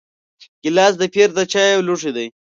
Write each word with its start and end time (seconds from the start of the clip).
ګیلاس 0.63 0.93
د 0.97 1.03
پیر 1.13 1.29
د 1.37 1.39
چایو 1.51 1.85
لوښی 1.87 2.11
دی. 2.15 2.27